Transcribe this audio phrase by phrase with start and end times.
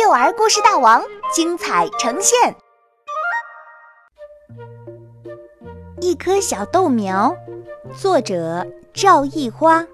[0.00, 1.02] 幼儿故事大王
[1.34, 2.54] 精彩呈现。
[6.00, 7.36] 一棵小豆苗，
[7.98, 8.64] 作者
[8.94, 9.84] 赵一花。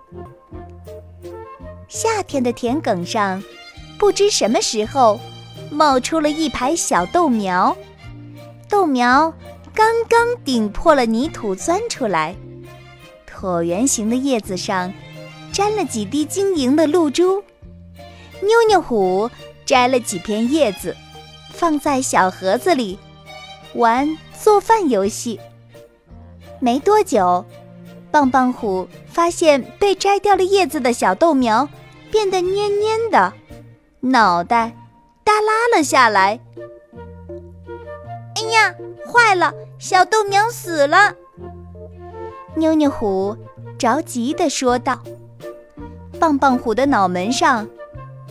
[1.89, 3.43] 夏天的田埂上，
[3.99, 5.19] 不知什么时候
[5.71, 7.75] 冒出了一排小豆苗，
[8.69, 9.33] 豆苗
[9.75, 12.37] 刚刚顶破了泥土钻出来，
[13.27, 14.93] 椭圆形的叶子上
[15.51, 17.43] 沾了几滴晶莹的露珠。
[18.43, 19.31] 妞妞虎
[19.65, 20.97] 摘了几片叶子，
[21.51, 22.99] 放在小盒子里，
[23.75, 25.41] 玩做饭游戏。
[26.61, 27.45] 没多久，
[28.11, 31.69] 棒棒虎发现被摘掉了叶子的小豆苗
[32.11, 33.33] 变得蔫蔫的，
[34.01, 34.75] 脑袋
[35.25, 36.39] 耷拉了下来。
[38.37, 38.75] 哎呀，
[39.07, 41.15] 坏了，小豆苗死了！
[42.57, 43.37] 妞妞虎
[43.79, 45.01] 着急地说道。
[46.21, 47.69] 棒棒虎的脑门上。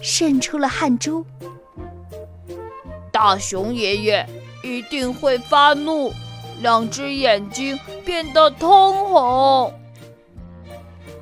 [0.04, 1.26] 渗出了汗珠。
[3.12, 4.28] 大熊爷爷
[4.64, 6.12] 一定会发怒，
[6.62, 9.74] 两只眼睛变得通红。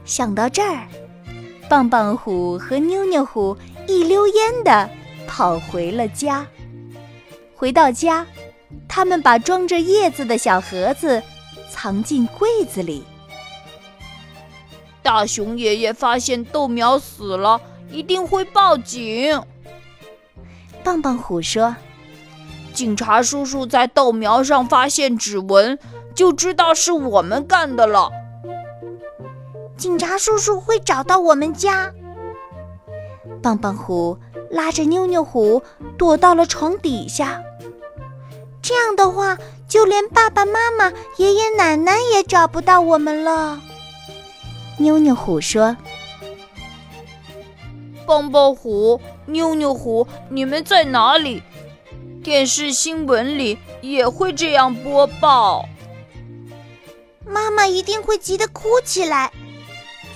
[0.04, 0.88] 想到这儿，
[1.70, 3.56] 棒棒虎和妞妞虎
[3.88, 4.90] 一溜烟的
[5.28, 6.46] 跑回了家。
[7.56, 8.26] 回到家，
[8.88, 11.22] 他们把装着叶子的小盒子
[11.70, 13.04] 藏进柜子里。
[15.04, 17.62] 大熊爷爷发现豆苗死了。
[17.92, 19.42] 一定会报警。
[20.84, 21.76] 棒棒虎说
[22.74, 25.78] ：“警察叔叔在豆苗上发现指纹，
[26.16, 28.10] 就知道是我们干的了。
[29.78, 31.92] 警察叔叔会找到我们家。”
[33.44, 34.18] 棒棒虎
[34.50, 35.62] 拉着妞妞虎
[35.98, 37.44] 躲到了床底下。
[38.62, 43.60] 这样的话，就连爸爸妈妈、爷爷奶奶也找不到我们了。
[44.78, 45.76] 妞妞虎说。
[48.06, 51.42] 棒棒虎、妞妞虎，你们在哪里？
[52.24, 55.66] 电视新闻里也会这样播报。
[57.26, 59.32] 妈妈一定会急得哭起来。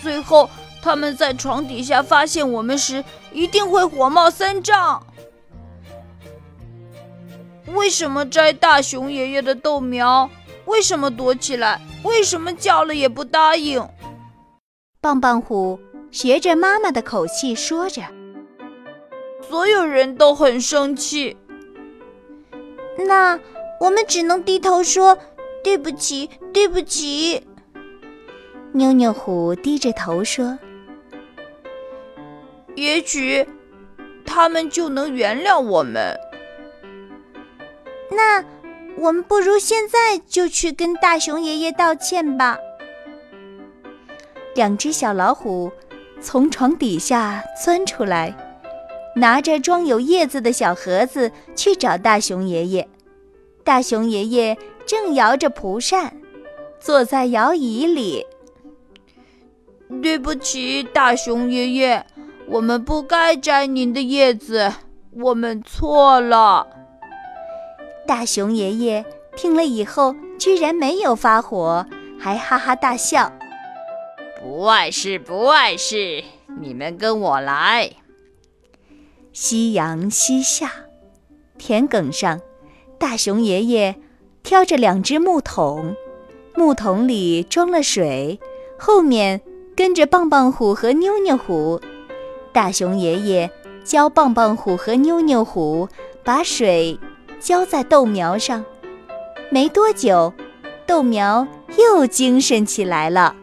[0.02, 0.50] 最后，
[0.82, 5.06] 他们在床底下发现我们时，一定会火冒三丈。
[7.74, 10.30] 为什么摘大熊爷爷的豆苗？
[10.66, 11.82] 为什么躲起来？
[12.04, 13.88] 为什么叫了也不答应？
[15.02, 15.80] 棒棒虎。
[16.16, 18.02] 学着妈妈的口气说着，
[19.42, 21.36] 所有人都很生气。
[23.06, 23.38] 那
[23.82, 25.18] 我们只能低头说
[25.62, 27.46] 对不起，对不起。
[28.72, 30.58] 妞妞虎低着头说
[32.76, 33.46] ：“也许
[34.26, 36.18] 他们就能原谅我们。”
[38.10, 38.42] 那
[38.96, 42.58] 我们不如现在就去跟大熊爷爷道歉吧。
[44.54, 45.70] 两只小老虎。
[46.22, 48.36] 从床底下钻出来，
[49.16, 52.88] 拿着装有叶子的小盒子去找大熊爷爷。
[53.64, 56.16] 大熊爷爷正摇着蒲扇，
[56.80, 58.26] 坐在摇椅里。
[60.02, 62.06] 对不起，大熊爷爷，
[62.48, 64.72] 我们不该摘您的叶子，
[65.12, 66.68] 我们错了。
[68.08, 69.06] 大熊爷爷
[69.36, 71.86] 听了以后，居然没有发火，
[72.20, 73.32] 还哈哈大笑。
[74.48, 76.24] 不碍事，不碍事，
[76.62, 77.94] 你们跟我来。
[79.34, 80.72] 夕阳西下，
[81.58, 82.40] 田埂上，
[83.00, 83.96] 大熊爷爷
[84.44, 85.96] 挑着两只木桶，
[86.54, 88.40] 木桶里装了水，
[88.78, 89.42] 后面
[89.76, 91.82] 跟着棒棒虎和妞妞虎。
[92.54, 93.50] 大熊爷爷
[93.84, 95.90] 教棒棒虎和妞妞虎
[96.24, 97.00] 把水
[97.40, 98.64] 浇在豆苗上，
[99.50, 100.32] 没多久，
[100.86, 101.48] 豆苗
[101.80, 103.36] 又精神起来了。